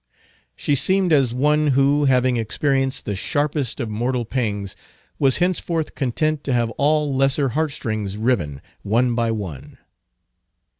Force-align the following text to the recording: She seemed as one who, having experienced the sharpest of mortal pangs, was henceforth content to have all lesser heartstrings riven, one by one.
She 0.55 0.73
seemed 0.73 1.13
as 1.13 1.31
one 1.31 1.67
who, 1.77 2.05
having 2.05 2.35
experienced 2.35 3.05
the 3.05 3.15
sharpest 3.15 3.79
of 3.79 3.87
mortal 3.87 4.25
pangs, 4.25 4.75
was 5.19 5.37
henceforth 5.37 5.93
content 5.93 6.43
to 6.45 6.53
have 6.53 6.71
all 6.71 7.13
lesser 7.15 7.49
heartstrings 7.49 8.17
riven, 8.17 8.63
one 8.81 9.13
by 9.13 9.29
one. 9.29 9.77